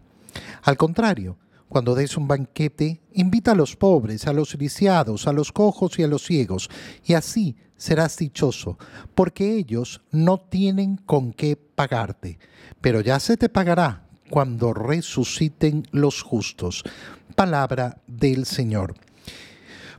Al 0.64 0.78
contrario, 0.78 1.38
cuando 1.70 1.96
des 1.96 2.16
un 2.18 2.28
banquete, 2.28 3.02
invita 3.14 3.52
a 3.52 3.56
los 3.56 3.76
pobres, 3.76 4.28
a 4.28 4.34
los 4.34 4.56
lisiados, 4.56 5.28
a 5.28 5.34
los 5.34 5.52
cojos 5.52 6.00
y 6.00 6.04
a 6.04 6.08
los 6.08 6.24
ciegos, 6.24 6.70
y 7.04 7.14
así 7.14 7.58
serás 7.76 8.18
dichoso, 8.18 8.78
porque 9.16 9.56
ellos 9.56 10.02
no 10.12 10.40
tienen 10.40 10.98
con 10.98 11.34
qué 11.34 11.56
pagarte, 11.56 12.40
pero 12.82 13.02
ya 13.02 13.20
se 13.20 13.38
te 13.38 13.50
pagará 13.50 14.08
cuando 14.30 14.74
resuciten 14.74 15.88
los 15.92 16.22
justos. 16.22 16.84
Palabra 17.36 18.02
del 18.08 18.46
Señor. 18.46 18.96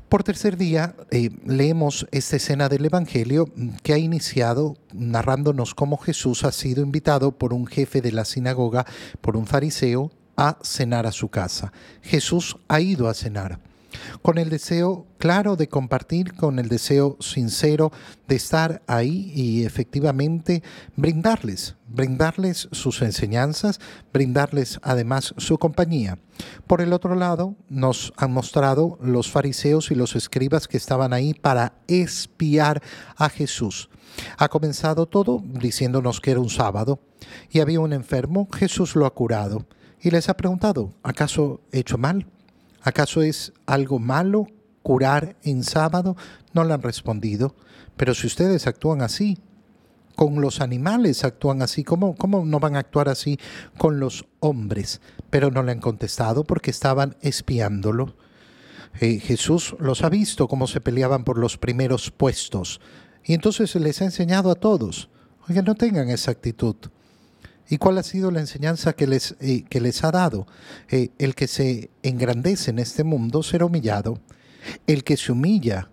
Por 0.08 0.24
tercer 0.24 0.56
día 0.56 0.96
eh, 1.10 1.28
leemos 1.44 2.06
esta 2.12 2.36
escena 2.36 2.70
del 2.70 2.86
Evangelio 2.86 3.46
que 3.82 3.92
ha 3.92 3.98
iniciado 3.98 4.78
narrándonos 4.94 5.74
cómo 5.74 5.98
Jesús 5.98 6.44
ha 6.44 6.52
sido 6.52 6.82
invitado 6.82 7.32
por 7.32 7.52
un 7.52 7.66
jefe 7.66 8.00
de 8.00 8.12
la 8.12 8.24
sinagoga, 8.24 8.86
por 9.20 9.36
un 9.36 9.46
fariseo, 9.46 10.10
a 10.38 10.56
cenar 10.62 11.06
a 11.06 11.12
su 11.12 11.28
casa. 11.28 11.72
Jesús 12.00 12.56
ha 12.68 12.80
ido 12.80 13.08
a 13.08 13.14
cenar 13.14 13.60
con 14.22 14.38
el 14.38 14.50
deseo 14.50 15.06
claro 15.18 15.56
de 15.56 15.68
compartir, 15.68 16.34
con 16.34 16.58
el 16.58 16.68
deseo 16.68 17.16
sincero 17.20 17.90
de 18.26 18.36
estar 18.36 18.82
ahí 18.86 19.32
y 19.34 19.64
efectivamente 19.64 20.62
brindarles, 20.96 21.76
brindarles 21.88 22.68
sus 22.72 23.02
enseñanzas, 23.02 23.80
brindarles 24.12 24.78
además 24.82 25.34
su 25.36 25.58
compañía. 25.58 26.18
Por 26.66 26.80
el 26.80 26.92
otro 26.92 27.14
lado, 27.14 27.56
nos 27.68 28.12
han 28.16 28.32
mostrado 28.32 28.98
los 29.02 29.30
fariseos 29.30 29.90
y 29.90 29.94
los 29.94 30.14
escribas 30.14 30.68
que 30.68 30.76
estaban 30.76 31.12
ahí 31.12 31.34
para 31.34 31.74
espiar 31.88 32.82
a 33.16 33.28
Jesús. 33.28 33.88
Ha 34.36 34.48
comenzado 34.48 35.06
todo 35.06 35.42
diciéndonos 35.44 36.20
que 36.20 36.30
era 36.30 36.40
un 36.40 36.50
sábado 36.50 37.00
y 37.50 37.60
había 37.60 37.80
un 37.80 37.92
enfermo, 37.92 38.48
Jesús 38.52 38.94
lo 38.94 39.06
ha 39.06 39.14
curado 39.14 39.66
y 40.00 40.10
les 40.10 40.28
ha 40.28 40.36
preguntado, 40.36 40.92
¿acaso 41.02 41.60
he 41.72 41.80
hecho 41.80 41.98
mal? 41.98 42.26
¿Acaso 42.82 43.22
es 43.22 43.52
algo 43.66 43.98
malo 43.98 44.46
curar 44.82 45.36
en 45.42 45.64
sábado? 45.64 46.16
No 46.52 46.64
le 46.64 46.74
han 46.74 46.82
respondido. 46.82 47.54
Pero 47.96 48.14
si 48.14 48.26
ustedes 48.26 48.66
actúan 48.66 49.02
así, 49.02 49.38
con 50.14 50.40
los 50.40 50.60
animales 50.60 51.24
actúan 51.24 51.62
así, 51.62 51.84
¿cómo, 51.84 52.14
cómo 52.16 52.44
no 52.44 52.60
van 52.60 52.76
a 52.76 52.80
actuar 52.80 53.08
así 53.08 53.38
con 53.76 54.00
los 54.00 54.24
hombres? 54.40 55.00
Pero 55.30 55.50
no 55.50 55.62
le 55.62 55.72
han 55.72 55.80
contestado 55.80 56.44
porque 56.44 56.70
estaban 56.70 57.16
espiándolo. 57.20 58.16
Eh, 59.00 59.18
Jesús 59.20 59.76
los 59.78 60.02
ha 60.02 60.08
visto 60.08 60.48
cómo 60.48 60.66
se 60.66 60.80
peleaban 60.80 61.24
por 61.24 61.38
los 61.38 61.56
primeros 61.56 62.10
puestos. 62.10 62.80
Y 63.24 63.34
entonces 63.34 63.74
les 63.76 64.00
ha 64.00 64.06
enseñado 64.06 64.50
a 64.50 64.54
todos, 64.54 65.08
oigan, 65.48 65.64
no 65.64 65.74
tengan 65.74 66.08
esa 66.08 66.30
actitud. 66.30 66.76
¿Y 67.68 67.78
cuál 67.78 67.98
ha 67.98 68.02
sido 68.02 68.30
la 68.30 68.40
enseñanza 68.40 68.94
que 68.94 69.06
les, 69.06 69.36
eh, 69.40 69.64
que 69.68 69.80
les 69.80 70.02
ha 70.04 70.10
dado? 70.10 70.46
Eh, 70.88 71.10
el 71.18 71.34
que 71.34 71.46
se 71.46 71.90
engrandece 72.02 72.70
en 72.70 72.78
este 72.78 73.04
mundo 73.04 73.42
será 73.42 73.66
humillado. 73.66 74.20
El 74.86 75.04
que 75.04 75.16
se 75.16 75.32
humilla 75.32 75.90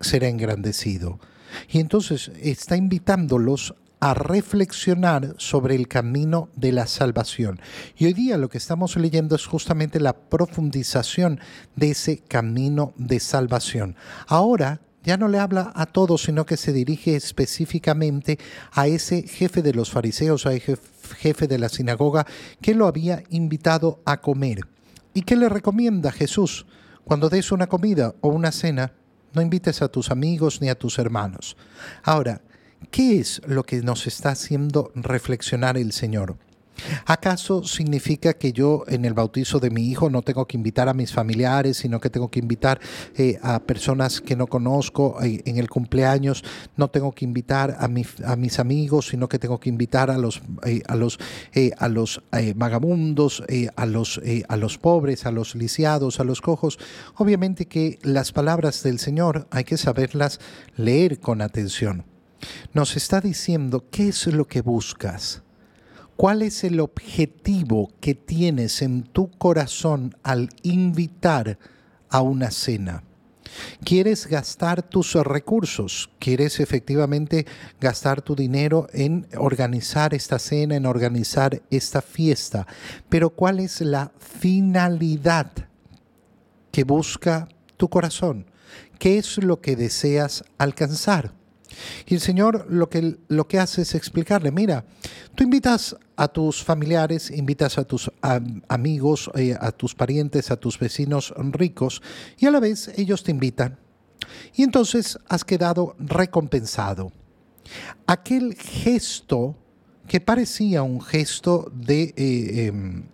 será 0.00 0.28
engrandecido. 0.28 1.18
Y 1.68 1.80
entonces 1.80 2.30
está 2.40 2.76
invitándolos 2.76 3.74
a 4.00 4.14
reflexionar 4.14 5.34
sobre 5.38 5.74
el 5.74 5.88
camino 5.88 6.50
de 6.54 6.72
la 6.72 6.86
salvación. 6.86 7.60
Y 7.96 8.06
hoy 8.06 8.12
día 8.12 8.36
lo 8.36 8.48
que 8.48 8.58
estamos 8.58 8.96
leyendo 8.96 9.34
es 9.34 9.46
justamente 9.46 9.98
la 9.98 10.12
profundización 10.12 11.40
de 11.74 11.90
ese 11.90 12.18
camino 12.18 12.92
de 12.96 13.18
salvación. 13.18 13.96
Ahora 14.28 14.80
ya 15.08 15.16
no 15.16 15.28
le 15.28 15.38
habla 15.38 15.72
a 15.74 15.86
todos, 15.86 16.24
sino 16.24 16.44
que 16.44 16.58
se 16.58 16.70
dirige 16.70 17.16
específicamente 17.16 18.38
a 18.72 18.88
ese 18.88 19.22
jefe 19.22 19.62
de 19.62 19.72
los 19.72 19.90
fariseos, 19.90 20.44
a 20.44 20.52
ese 20.52 20.76
jefe 21.16 21.48
de 21.48 21.58
la 21.58 21.70
sinagoga, 21.70 22.26
que 22.60 22.74
lo 22.74 22.86
había 22.86 23.22
invitado 23.30 24.02
a 24.04 24.20
comer. 24.20 24.68
¿Y 25.14 25.22
qué 25.22 25.34
le 25.34 25.48
recomienda 25.48 26.12
Jesús? 26.12 26.66
Cuando 27.04 27.30
des 27.30 27.52
una 27.52 27.68
comida 27.68 28.16
o 28.20 28.28
una 28.28 28.52
cena, 28.52 28.92
no 29.32 29.40
invites 29.40 29.80
a 29.80 29.88
tus 29.88 30.10
amigos 30.10 30.60
ni 30.60 30.68
a 30.68 30.78
tus 30.78 30.98
hermanos. 30.98 31.56
Ahora, 32.02 32.42
¿qué 32.90 33.18
es 33.18 33.40
lo 33.46 33.64
que 33.64 33.80
nos 33.80 34.06
está 34.06 34.32
haciendo 34.32 34.92
reflexionar 34.94 35.78
el 35.78 35.92
Señor? 35.92 36.36
¿Acaso 37.06 37.64
significa 37.64 38.34
que 38.34 38.52
yo 38.52 38.84
en 38.86 39.04
el 39.04 39.14
bautizo 39.14 39.58
de 39.60 39.70
mi 39.70 39.88
hijo 39.88 40.10
no 40.10 40.22
tengo 40.22 40.46
que 40.46 40.56
invitar 40.56 40.88
a 40.88 40.94
mis 40.94 41.12
familiares, 41.12 41.78
sino 41.78 42.00
que 42.00 42.10
tengo 42.10 42.30
que 42.30 42.38
invitar 42.38 42.80
eh, 43.16 43.38
a 43.42 43.60
personas 43.60 44.20
que 44.20 44.36
no 44.36 44.46
conozco? 44.46 45.22
Eh, 45.22 45.42
en 45.44 45.58
el 45.58 45.68
cumpleaños 45.68 46.44
no 46.76 46.88
tengo 46.88 47.12
que 47.12 47.24
invitar 47.24 47.76
a, 47.78 47.88
mis 47.88 48.58
amigos, 48.58 49.08
sino 49.08 49.28
que 49.28 49.38
tengo 49.38 49.58
que 49.58 49.68
invitar 49.68 50.10
a 50.10 50.18
los, 50.18 50.42
eh, 50.64 50.82
a 50.86 50.94
los, 50.94 51.18
a 51.80 51.88
los 51.88 52.22
vagabundos, 52.54 53.42
a, 53.76 53.86
los, 53.86 54.20
a 54.48 54.56
los 54.56 54.78
pobres, 54.78 55.26
a 55.26 55.32
los 55.32 55.54
lisiados, 55.54 56.20
a 56.20 56.24
los 56.24 56.40
cojos. 56.40 56.78
Obviamente 57.16 57.66
que 57.66 57.98
las 58.02 58.32
palabras 58.32 58.82
del 58.82 58.98
Señor 58.98 59.48
hay 59.50 59.64
que 59.64 59.76
saberlas 59.76 60.40
leer 60.76 61.20
con 61.20 61.40
atención. 61.42 62.04
Nos 62.72 62.96
está 62.96 63.20
diciendo 63.20 63.86
qué 63.90 64.08
es 64.08 64.26
lo 64.28 64.46
que 64.46 64.60
buscas. 64.60 65.42
¿Cuál 66.18 66.42
es 66.42 66.64
el 66.64 66.80
objetivo 66.80 67.92
que 68.00 68.16
tienes 68.16 68.82
en 68.82 69.04
tu 69.04 69.30
corazón 69.30 70.16
al 70.24 70.48
invitar 70.64 71.60
a 72.08 72.22
una 72.22 72.50
cena? 72.50 73.04
¿Quieres 73.84 74.26
gastar 74.26 74.82
tus 74.82 75.14
recursos? 75.14 76.10
¿Quieres 76.18 76.58
efectivamente 76.58 77.46
gastar 77.80 78.20
tu 78.20 78.34
dinero 78.34 78.88
en 78.92 79.28
organizar 79.36 80.12
esta 80.12 80.40
cena, 80.40 80.74
en 80.74 80.86
organizar 80.86 81.62
esta 81.70 82.02
fiesta? 82.02 82.66
Pero 83.08 83.30
¿cuál 83.30 83.60
es 83.60 83.80
la 83.80 84.10
finalidad 84.18 85.52
que 86.72 86.82
busca 86.82 87.46
tu 87.76 87.88
corazón? 87.88 88.46
¿Qué 88.98 89.18
es 89.18 89.38
lo 89.38 89.60
que 89.60 89.76
deseas 89.76 90.42
alcanzar? 90.58 91.37
Y 92.06 92.14
el 92.14 92.20
Señor 92.20 92.66
lo 92.68 92.88
que, 92.88 93.16
lo 93.28 93.46
que 93.48 93.58
hace 93.58 93.82
es 93.82 93.94
explicarle, 93.94 94.50
mira, 94.50 94.84
tú 95.34 95.44
invitas 95.44 95.96
a 96.16 96.28
tus 96.28 96.62
familiares, 96.62 97.30
invitas 97.30 97.78
a 97.78 97.84
tus 97.84 98.10
amigos, 98.68 99.30
eh, 99.34 99.56
a 99.58 99.72
tus 99.72 99.94
parientes, 99.94 100.50
a 100.50 100.56
tus 100.56 100.78
vecinos 100.78 101.32
ricos, 101.36 102.02
y 102.38 102.46
a 102.46 102.50
la 102.50 102.60
vez 102.60 102.88
ellos 102.96 103.22
te 103.22 103.30
invitan. 103.30 103.78
Y 104.54 104.62
entonces 104.62 105.18
has 105.28 105.44
quedado 105.44 105.94
recompensado. 105.98 107.12
Aquel 108.06 108.54
gesto 108.54 109.56
que 110.06 110.20
parecía 110.20 110.82
un 110.82 111.00
gesto 111.00 111.70
de... 111.74 112.14
Eh, 112.16 112.66
em, 112.66 113.04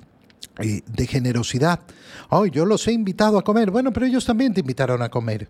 eh, 0.60 0.82
de 0.86 1.06
generosidad. 1.08 1.80
Oh, 2.30 2.46
yo 2.46 2.64
los 2.64 2.86
he 2.86 2.92
invitado 2.92 3.38
a 3.38 3.42
comer. 3.42 3.72
Bueno, 3.72 3.92
pero 3.92 4.06
ellos 4.06 4.24
también 4.24 4.54
te 4.54 4.60
invitaron 4.60 5.02
a 5.02 5.08
comer. 5.08 5.48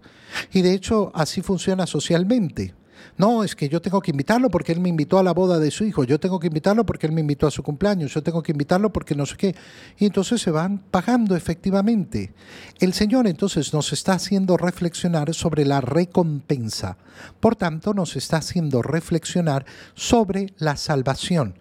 Y 0.51 0.63
de 0.63 0.73
hecho 0.73 1.13
así 1.15 1.43
funciona 1.43 1.87
socialmente. 1.87 2.75
No, 3.17 3.45
es 3.45 3.55
que 3.55 3.69
yo 3.69 3.81
tengo 3.81 4.01
que 4.01 4.11
invitarlo 4.11 4.51
porque 4.51 4.73
él 4.73 4.81
me 4.81 4.89
invitó 4.89 5.19
a 5.19 5.23
la 5.23 5.33
boda 5.33 5.59
de 5.59 5.71
su 5.71 5.85
hijo, 5.85 6.05
yo 6.05 6.19
tengo 6.19 6.41
que 6.41 6.49
invitarlo 6.49 6.85
porque 6.85 7.07
él 7.07 7.13
me 7.13 7.21
invitó 7.21 7.47
a 7.47 7.51
su 7.51 7.63
cumpleaños, 7.63 8.13
yo 8.13 8.23
tengo 8.23 8.43
que 8.43 8.53
invitarlo 8.53 8.93
porque 8.93 9.15
no 9.15 9.27
sé 9.27 9.37
qué. 9.37 9.55
Y 9.99 10.07
entonces 10.07 10.41
se 10.41 10.51
van 10.51 10.79
pagando 10.79 11.37
efectivamente. 11.37 12.33
El 12.81 12.93
Señor 12.93 13.27
entonces 13.27 13.73
nos 13.73 13.93
está 13.93 14.15
haciendo 14.15 14.57
reflexionar 14.57 15.33
sobre 15.35 15.65
la 15.65 15.81
recompensa. 15.81 16.97
Por 17.41 17.57
tanto, 17.57 17.95
nos 17.95 18.17
está 18.17 18.39
haciendo 18.39 18.83
reflexionar 18.83 19.65
sobre 19.95 20.53
la 20.59 20.77
salvación. 20.77 21.55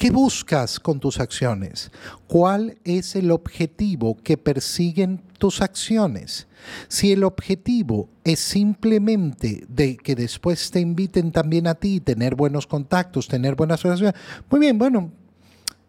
¿Qué 0.00 0.10
buscas 0.10 0.80
con 0.80 0.98
tus 0.98 1.20
acciones? 1.20 1.90
¿Cuál 2.26 2.78
es 2.84 3.16
el 3.16 3.30
objetivo 3.30 4.16
que 4.16 4.38
persiguen 4.38 5.22
tus 5.36 5.60
acciones? 5.60 6.46
Si 6.88 7.12
el 7.12 7.22
objetivo 7.22 8.08
es 8.24 8.40
simplemente 8.40 9.62
de 9.68 9.98
que 9.98 10.14
después 10.14 10.70
te 10.70 10.80
inviten 10.80 11.32
también 11.32 11.66
a 11.66 11.74
ti, 11.74 12.00
tener 12.00 12.34
buenos 12.34 12.66
contactos, 12.66 13.28
tener 13.28 13.56
buenas 13.56 13.82
relaciones, 13.82 14.14
muy 14.48 14.60
bien, 14.60 14.78
bueno, 14.78 15.12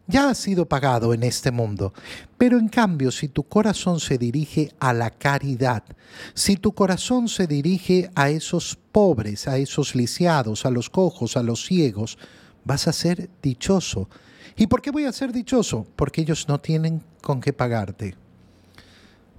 ya 0.07 0.29
ha 0.29 0.35
sido 0.35 0.65
pagado 0.65 1.13
en 1.13 1.23
este 1.23 1.49
mundo. 1.49 1.93
Pero 2.37 2.59
en 2.59 2.67
cambio, 2.67 3.11
si 3.11 3.29
tu 3.29 3.43
corazón 3.43 4.01
se 4.01 4.17
dirige 4.17 4.73
a 4.81 4.91
la 4.91 5.11
caridad, 5.11 5.85
si 6.33 6.57
tu 6.57 6.73
corazón 6.73 7.29
se 7.29 7.47
dirige 7.47 8.11
a 8.13 8.29
esos 8.29 8.77
pobres, 8.91 9.47
a 9.47 9.57
esos 9.57 9.95
lisiados, 9.95 10.65
a 10.65 10.69
los 10.69 10.89
cojos, 10.89 11.37
a 11.37 11.43
los 11.43 11.65
ciegos, 11.65 12.17
vas 12.63 12.87
a 12.87 12.93
ser 12.93 13.29
dichoso. 13.41 14.09
¿Y 14.55 14.67
por 14.67 14.81
qué 14.81 14.91
voy 14.91 15.05
a 15.05 15.11
ser 15.11 15.31
dichoso? 15.31 15.87
Porque 15.95 16.21
ellos 16.21 16.47
no 16.47 16.59
tienen 16.59 17.03
con 17.21 17.41
qué 17.41 17.53
pagarte. 17.53 18.15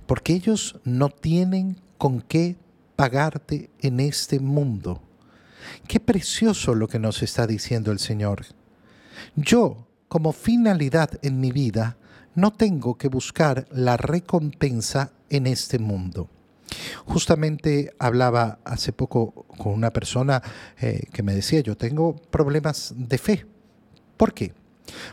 Porque 0.07 0.33
ellos 0.33 0.77
no 0.85 1.09
tienen 1.11 1.81
con 1.99 2.21
qué 2.21 2.57
pagarte 2.97 3.71
en 3.81 4.01
este 4.01 4.41
mundo. 4.41 5.03
Qué 5.87 6.01
precioso 6.01 6.75
lo 6.75 6.89
que 6.89 6.99
nos 6.99 7.23
está 7.23 7.47
diciendo 7.47 7.93
el 7.93 7.99
Señor. 7.99 8.47
Yo 9.37 9.87
como 10.13 10.33
finalidad 10.33 11.19
en 11.23 11.41
mi 11.41 11.53
vida, 11.53 11.97
no 12.35 12.53
tengo 12.53 12.99
que 12.99 13.09
buscar 13.09 13.67
la 13.71 13.97
recompensa 13.97 15.11
en 15.31 15.47
este 15.47 15.79
mundo. 15.79 16.29
Justamente 17.07 17.93
hablaba 17.99 18.59
hace 18.65 18.93
poco 18.93 19.47
con 19.59 19.73
una 19.73 19.93
persona 19.93 20.43
eh, 20.81 21.05
que 21.13 21.23
me 21.23 21.35
decía, 21.35 21.61
yo 21.61 21.77
tengo 21.77 22.17
problemas 22.17 22.95
de 22.97 23.19
fe. 23.19 23.47
¿Por 24.17 24.33
qué? 24.33 24.55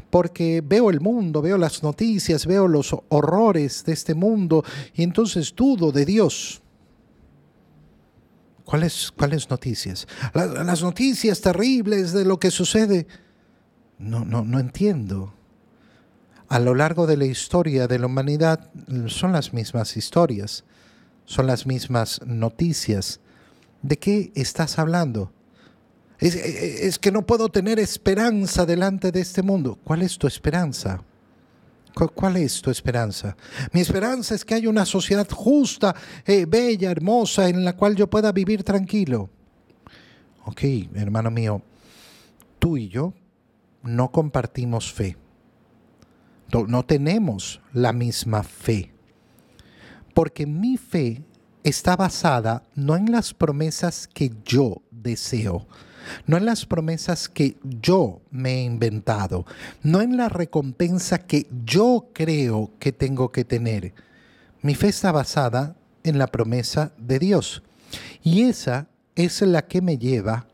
Porque 0.10 0.62
veo 0.66 0.90
el 0.90 1.00
mundo, 1.00 1.42
veo 1.42 1.58
las 1.58 1.84
noticias, 1.84 2.46
veo 2.46 2.68
los 2.68 2.96
horrores 3.10 3.84
de 3.86 3.94
este 3.94 4.14
mundo 4.14 4.64
y 4.94 5.04
entonces 5.04 5.54
dudo 5.56 5.92
de 5.92 6.06
Dios. 6.06 6.62
¿Cuáles, 8.66 9.12
cuáles 9.12 9.50
noticias? 9.50 10.08
las 10.34 10.84
noticias 10.84 11.42
terribles 11.42 12.14
de 12.14 12.24
lo 12.24 12.40
que 12.40 12.52
sucede 12.52 13.08
no, 13.98 14.26
no, 14.26 14.44
no 14.44 14.60
entiendo. 14.60 15.34
A 16.48 16.60
lo 16.60 16.74
largo 16.74 17.06
de 17.06 17.18
la 17.18 17.26
historia 17.26 17.88
de 17.88 18.00
la 18.00 18.08
humanidad 18.08 18.72
son 19.08 19.34
las 19.34 19.54
mismas 19.54 19.98
historias, 19.98 20.64
son 21.30 21.46
las 21.46 21.68
mismas 21.68 22.20
noticias. 22.26 23.20
¿De 23.84 24.00
qué 24.00 24.32
estás 24.34 24.80
hablando? 24.80 25.32
Es, 26.18 26.34
es, 26.34 26.98
que 26.98 27.12
no 27.12 27.24
puedo 27.24 27.50
tener 27.50 27.78
esperanza 27.78 28.66
delante 28.66 29.12
de 29.12 29.22
este 29.22 29.44
mundo. 29.44 29.78
¿Cuál 29.84 30.02
es 30.02 30.18
tu 30.18 30.26
esperanza? 30.26 31.04
¿Cuál 31.94 32.38
es 32.38 32.60
tu 32.64 32.72
esperanza? 32.72 33.38
Mi 33.72 33.80
esperanza 33.82 34.34
es 34.34 34.44
que 34.44 34.56
haya 34.56 34.70
una 34.70 34.88
sociedad 34.88 35.30
justa, 35.30 35.96
eh, 36.26 36.46
bella, 36.48 36.90
hermosa, 36.90 37.48
en 37.48 37.64
la 37.64 37.76
cual 37.76 37.96
yo 37.96 38.10
pueda 38.10 38.32
vivir 38.32 38.64
tranquilo. 38.64 39.30
Ok, 40.46 40.64
hermano 40.96 41.30
mío, 41.30 41.62
tú 42.58 42.76
y 42.76 42.90
yo 42.90 43.14
no 43.84 44.12
compartimos 44.12 44.92
fe. 44.92 45.16
No 46.52 46.84
tenemos 46.86 47.62
la 47.72 47.94
misma 47.94 48.42
fe. 48.42 48.99
Porque 50.20 50.46
mi 50.46 50.76
fe 50.76 51.24
está 51.64 51.96
basada 51.96 52.64
no 52.76 52.98
en 52.98 53.10
las 53.10 53.34
promesas 53.34 54.06
que 54.06 54.34
yo 54.44 54.82
deseo, 54.92 55.66
no 56.28 56.36
en 56.36 56.44
las 56.44 56.66
promesas 56.66 57.30
que 57.30 57.56
yo 57.64 58.20
me 58.30 58.56
he 58.56 58.64
inventado, 58.64 59.46
no 59.82 60.02
en 60.02 60.18
la 60.18 60.28
recompensa 60.28 61.20
que 61.20 61.48
yo 61.64 62.10
creo 62.12 62.70
que 62.80 62.92
tengo 62.92 63.32
que 63.32 63.46
tener. 63.46 63.94
Mi 64.62 64.76
fe 64.76 64.90
está 64.90 65.14
basada 65.14 65.78
en 66.04 66.18
la 66.18 66.28
promesa 66.28 66.92
de 66.98 67.18
Dios. 67.18 67.64
Y 68.22 68.42
esa 68.42 68.88
es 69.16 69.42
la 69.42 69.68
que 69.68 69.82
me 69.82 69.98
lleva 69.98 70.49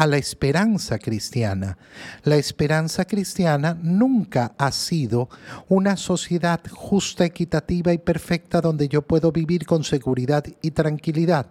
a 0.00 0.06
la 0.06 0.16
esperanza 0.16 0.98
cristiana. 0.98 1.76
La 2.24 2.36
esperanza 2.36 3.04
cristiana 3.04 3.78
nunca 3.82 4.54
ha 4.56 4.72
sido 4.72 5.28
una 5.68 5.98
sociedad 5.98 6.58
justa, 6.70 7.26
equitativa 7.26 7.92
y 7.92 7.98
perfecta 7.98 8.62
donde 8.62 8.88
yo 8.88 9.02
puedo 9.02 9.30
vivir 9.30 9.66
con 9.66 9.84
seguridad 9.84 10.42
y 10.62 10.70
tranquilidad. 10.70 11.48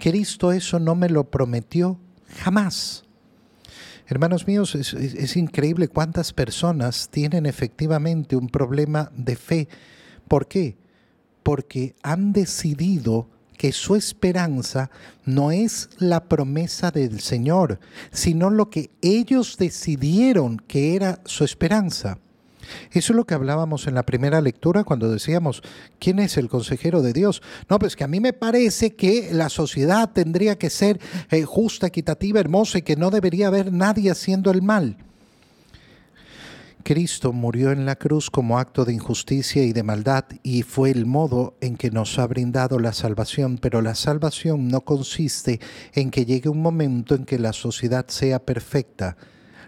Cristo 0.00 0.50
eso 0.50 0.80
no 0.80 0.96
me 0.96 1.08
lo 1.08 1.30
prometió 1.30 1.96
jamás. 2.40 3.04
Hermanos 4.08 4.48
míos, 4.48 4.74
es, 4.74 4.94
es 4.94 5.36
increíble 5.36 5.86
cuántas 5.86 6.32
personas 6.32 7.08
tienen 7.08 7.46
efectivamente 7.46 8.34
un 8.34 8.48
problema 8.48 9.12
de 9.14 9.36
fe. 9.36 9.68
¿Por 10.26 10.48
qué? 10.48 10.76
Porque 11.44 11.94
han 12.02 12.32
decidido 12.32 13.28
que 13.62 13.70
su 13.70 13.94
esperanza 13.94 14.90
no 15.24 15.52
es 15.52 15.88
la 15.98 16.24
promesa 16.24 16.90
del 16.90 17.20
Señor, 17.20 17.78
sino 18.10 18.50
lo 18.50 18.70
que 18.70 18.90
ellos 19.02 19.56
decidieron 19.56 20.56
que 20.56 20.96
era 20.96 21.20
su 21.26 21.44
esperanza. 21.44 22.18
Eso 22.90 23.12
es 23.12 23.16
lo 23.16 23.24
que 23.24 23.34
hablábamos 23.34 23.86
en 23.86 23.94
la 23.94 24.02
primera 24.02 24.40
lectura 24.40 24.82
cuando 24.82 25.08
decíamos, 25.08 25.62
¿quién 26.00 26.18
es 26.18 26.38
el 26.38 26.48
consejero 26.48 27.02
de 27.02 27.12
Dios? 27.12 27.40
No, 27.70 27.78
pues 27.78 27.94
que 27.94 28.02
a 28.02 28.08
mí 28.08 28.18
me 28.18 28.32
parece 28.32 28.96
que 28.96 29.32
la 29.32 29.48
sociedad 29.48 30.10
tendría 30.12 30.58
que 30.58 30.68
ser 30.68 30.98
eh, 31.30 31.44
justa, 31.44 31.86
equitativa, 31.86 32.40
hermosa 32.40 32.78
y 32.78 32.82
que 32.82 32.96
no 32.96 33.10
debería 33.10 33.46
haber 33.46 33.72
nadie 33.72 34.10
haciendo 34.10 34.50
el 34.50 34.62
mal. 34.62 34.96
Cristo 36.82 37.32
murió 37.32 37.72
en 37.72 37.86
la 37.86 37.96
cruz 37.96 38.30
como 38.30 38.58
acto 38.58 38.84
de 38.84 38.92
injusticia 38.92 39.64
y 39.64 39.72
de 39.72 39.82
maldad 39.82 40.24
y 40.42 40.62
fue 40.62 40.90
el 40.90 41.06
modo 41.06 41.56
en 41.60 41.76
que 41.76 41.90
nos 41.90 42.18
ha 42.18 42.26
brindado 42.26 42.78
la 42.78 42.92
salvación, 42.92 43.58
pero 43.58 43.82
la 43.82 43.94
salvación 43.94 44.68
no 44.68 44.82
consiste 44.82 45.60
en 45.94 46.10
que 46.10 46.24
llegue 46.24 46.48
un 46.48 46.60
momento 46.60 47.14
en 47.14 47.24
que 47.24 47.38
la 47.38 47.52
sociedad 47.52 48.06
sea 48.08 48.44
perfecta. 48.44 49.16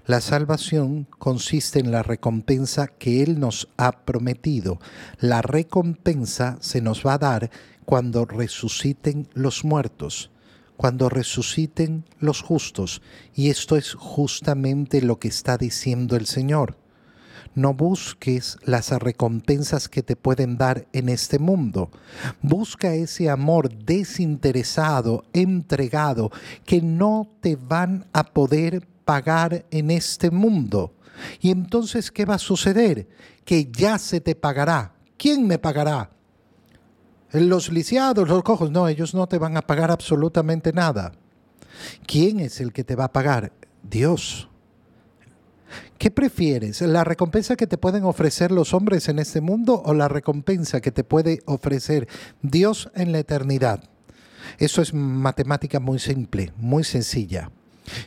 La 0.07 0.21
salvación 0.21 1.09
consiste 1.19 1.79
en 1.81 1.91
la 1.91 2.03
recompensa 2.03 2.89
que 2.89 3.23
Él 3.23 3.41
nos 3.41 3.69
ha 3.77 4.05
prometido. 4.05 4.79
La 5.19 5.41
recompensa 5.41 6.59
se 6.61 6.81
nos 6.81 7.07
va 7.07 7.15
a 7.15 7.19
dar 7.19 7.51
cuando 7.85 8.25
resuciten 8.25 9.29
los 9.33 9.65
muertos 9.65 10.31
cuando 10.77 11.09
resuciten 11.09 12.05
los 12.19 12.43
justos. 12.43 13.01
Y 13.33 13.51
esto 13.51 13.77
es 13.77 13.95
justamente 13.95 15.03
lo 15.03 15.21
que 15.21 15.29
está 15.29 15.57
diciendo 15.57 16.17
el 16.17 16.27
Señor. 16.27 16.77
No 17.55 17.75
busques 17.75 18.59
las 18.65 18.91
recompensas 18.91 19.89
que 19.89 20.03
te 20.03 20.17
pueden 20.17 20.57
dar 20.59 20.87
en 20.93 21.09
este 21.09 21.39
mundo. 21.39 21.91
Busca 22.43 22.95
ese 22.95 23.31
amor 23.31 23.73
desinteresado, 23.73 25.25
entregado, 25.33 26.31
que 26.65 26.83
no 26.83 27.29
te 27.41 27.57
van 27.57 28.07
a 28.13 28.25
poder 28.25 28.87
pagar 29.05 29.65
en 29.71 29.91
este 29.91 30.31
mundo. 30.31 30.95
Y 31.41 31.51
entonces, 31.51 32.11
¿qué 32.11 32.25
va 32.25 32.35
a 32.35 32.39
suceder? 32.39 33.09
Que 33.45 33.71
ya 33.71 33.99
se 33.99 34.21
te 34.21 34.35
pagará. 34.35 34.95
¿Quién 35.17 35.47
me 35.47 35.59
pagará? 35.59 36.11
Los 37.31 37.71
lisiados, 37.71 38.29
los 38.29 38.43
cojos, 38.43 38.71
no, 38.71 38.89
ellos 38.89 39.15
no 39.15 39.27
te 39.27 39.39
van 39.39 39.57
a 39.57 39.63
pagar 39.63 39.91
absolutamente 39.91 40.73
nada. 40.73 41.13
¿Quién 42.07 42.41
es 42.41 42.61
el 42.61 42.73
que 42.73 42.85
te 42.85 42.95
va 42.95 43.05
a 43.05 43.13
pagar? 43.13 43.53
Dios. 43.83 44.49
¿Qué 45.99 46.11
prefieres? 46.11 46.81
¿La 46.83 47.05
recompensa 47.05 47.57
que 47.57 47.67
te 47.67 47.79
pueden 47.79 48.05
ofrecer 48.05 48.51
los 48.51 48.75
hombres 48.75 49.09
en 49.09 49.19
este 49.19 49.41
mundo 49.41 49.83
o 49.85 49.95
la 49.95 50.09
recompensa 50.09 50.81
que 50.81 50.93
te 50.93 51.05
puede 51.05 51.41
ofrecer 51.47 52.09
Dios 52.43 52.91
en 52.95 53.13
la 53.13 53.19
eternidad? 53.19 53.85
Eso 54.59 54.83
es 54.83 54.93
matemática 54.95 55.81
muy 55.81 55.99
simple, 55.99 56.53
muy 56.57 56.85
sencilla. 56.85 57.51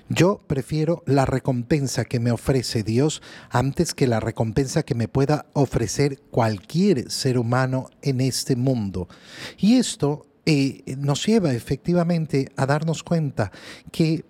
Yo 0.10 0.42
prefiero 0.48 1.04
la 1.06 1.26
recompensa 1.26 2.06
que 2.06 2.20
me 2.20 2.32
ofrece 2.32 2.84
Dios 2.84 3.22
antes 3.50 3.94
que 3.94 4.08
la 4.08 4.20
recompensa 4.20 4.84
que 4.84 4.96
me 4.96 5.08
pueda 5.08 5.46
ofrecer 5.54 6.20
cualquier 6.32 7.12
ser 7.12 7.38
humano 7.38 7.90
en 8.02 8.22
este 8.22 8.56
mundo. 8.56 9.08
Y 9.58 9.76
esto 9.76 10.26
eh, 10.46 10.84
nos 10.98 11.26
lleva 11.26 11.54
efectivamente 11.54 12.52
a 12.56 12.66
darnos 12.66 13.04
cuenta 13.04 13.52
que 13.92 14.26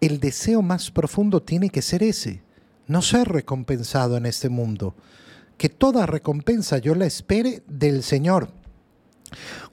el 0.00 0.20
deseo 0.20 0.62
más 0.62 0.90
profundo 0.90 1.42
tiene 1.42 1.70
que 1.70 1.82
ser 1.82 2.02
ese, 2.02 2.42
no 2.90 3.02
ser 3.02 3.28
recompensado 3.28 4.16
en 4.16 4.26
este 4.26 4.48
mundo. 4.48 4.94
Que 5.56 5.68
toda 5.68 6.06
recompensa 6.06 6.78
yo 6.78 6.94
la 6.94 7.06
espere 7.06 7.62
del 7.68 8.02
Señor. 8.02 8.50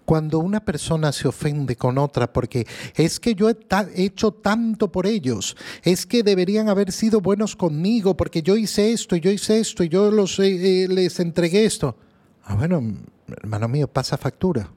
Cuando 0.05 0.39
una 0.39 0.63
persona 0.63 1.11
se 1.11 1.27
ofende 1.27 1.75
con 1.75 1.97
otra 1.97 2.31
porque 2.31 2.67
es 2.95 3.19
que 3.19 3.33
yo 3.33 3.49
he 3.49 3.57
hecho 3.95 4.31
tanto 4.31 4.91
por 4.91 5.07
ellos, 5.07 5.57
es 5.81 6.05
que 6.05 6.23
deberían 6.23 6.69
haber 6.69 6.91
sido 6.91 7.19
buenos 7.19 7.55
conmigo 7.55 8.15
porque 8.15 8.41
yo 8.41 8.55
hice 8.55 8.93
esto 8.93 9.15
y 9.15 9.19
yo 9.19 9.31
hice 9.31 9.59
esto 9.59 9.83
y 9.83 9.89
yo 9.89 10.11
los, 10.11 10.39
eh, 10.39 10.83
eh, 10.83 10.87
les 10.87 11.19
entregué 11.19 11.65
esto. 11.65 11.97
Ah, 12.43 12.55
bueno, 12.55 12.81
hermano 13.27 13.67
mío, 13.67 13.87
pasa 13.87 14.17
factura. 14.17 14.71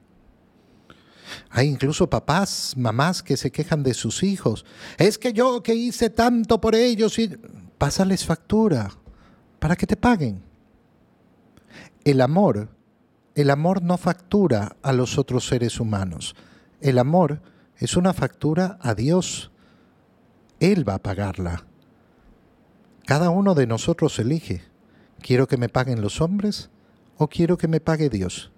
Hay 1.49 1.67
incluso 1.67 2.09
papás, 2.09 2.73
mamás 2.75 3.21
que 3.21 3.37
se 3.37 3.51
quejan 3.51 3.83
de 3.83 3.93
sus 3.93 4.23
hijos. 4.23 4.65
Es 4.97 5.17
que 5.17 5.31
yo 5.31 5.61
que 5.63 5.75
hice 5.75 6.09
tanto 6.09 6.59
por 6.59 6.75
ellos 6.75 7.17
y 7.19 7.29
pásales 7.81 8.27
factura. 8.27 8.91
para 9.57 9.75
que 9.75 9.87
te 9.87 9.97
paguen. 9.97 10.43
El 12.03 12.21
amor, 12.21 12.69
el 13.33 13.49
amor 13.49 13.81
no 13.81 13.97
factura 13.97 14.75
a 14.83 14.93
los 14.93 15.17
otros 15.17 15.47
seres 15.47 15.79
humanos. 15.79 16.35
El 16.79 16.99
amor 16.99 17.41
es 17.77 17.97
una 17.97 18.13
factura 18.13 18.77
a 18.81 18.93
Dios. 18.93 19.51
Él 20.59 20.87
va 20.87 20.95
a 20.95 21.01
pagarla. 21.01 21.65
Cada 23.07 23.31
uno 23.31 23.55
de 23.55 23.65
nosotros 23.65 24.19
elige. 24.19 24.61
¿Quiero 25.19 25.47
que 25.47 25.57
me 25.57 25.69
paguen 25.69 26.01
los 26.01 26.21
hombres 26.21 26.69
o 27.17 27.29
quiero 27.29 27.57
que 27.57 27.67
me 27.67 27.79
pague 27.79 28.09
Dios? 28.09 28.51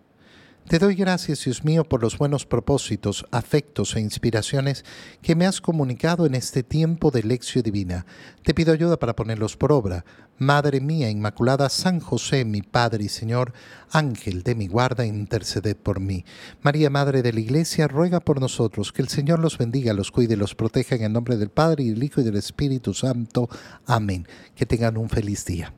Te 0.67 0.80
doy 0.80 0.95
gracias, 0.95 1.43
Dios 1.43 1.65
mío, 1.65 1.84
por 1.84 2.02
los 2.02 2.17
buenos 2.17 2.45
propósitos, 2.45 3.26
afectos 3.32 3.95
e 3.95 3.99
inspiraciones 3.99 4.86
que 5.21 5.36
me 5.36 5.45
has 5.45 5.60
comunicado 5.60 6.26
en 6.26 6.36
este 6.36 6.63
tiempo 6.63 7.12
de 7.12 7.21
lección 7.21 7.63
divina. 7.63 8.06
Te 8.43 8.54
pido 8.54 8.73
ayuda 8.73 8.97
para 8.97 9.15
ponerlos 9.15 9.58
por 9.58 9.73
obra. 9.73 10.06
Madre 10.39 10.80
mía 10.80 11.10
Inmaculada, 11.10 11.69
San 11.69 11.99
José, 11.99 12.45
mi 12.45 12.62
Padre 12.62 13.04
y 13.04 13.10
Señor, 13.10 13.54
Ángel 13.91 14.41
de 14.41 14.56
mi 14.56 14.67
guarda, 14.67 15.06
interceded 15.06 15.76
por 15.76 15.99
mí. 15.99 16.26
María, 16.62 16.89
Madre 16.89 17.21
de 17.21 17.34
la 17.34 17.41
Iglesia, 17.41 17.88
ruega 17.88 18.21
por 18.21 18.39
nosotros, 18.39 18.93
que 18.93 19.02
el 19.02 19.10
Señor 19.10 19.39
los 19.39 19.58
bendiga, 19.58 19.93
los 19.93 20.12
cuide 20.12 20.38
los 20.38 20.56
proteja 20.56 20.95
en 20.95 21.04
el 21.04 21.13
nombre 21.13 21.36
del 21.38 21.49
Padre 21.49 21.84
y 21.84 21.89
del 21.89 22.04
Hijo 22.04 22.21
y 22.21 22.23
del 22.23 22.38
Espíritu 22.38 22.93
Santo. 22.93 23.49
Amén. 23.86 24.28
Que 24.56 24.65
tengan 24.65 24.97
un 24.97 25.10
feliz 25.10 25.45
día. 25.45 25.73